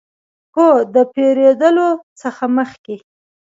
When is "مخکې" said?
2.57-2.95